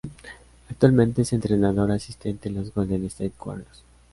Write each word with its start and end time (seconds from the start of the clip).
Actualmente 0.71 1.21
es 1.21 1.31
entrenador 1.31 1.91
asistente 1.91 2.49
en 2.49 2.55
los 2.55 2.73
Golden 2.73 3.05
State 3.05 3.35
Warriors. 3.45 3.83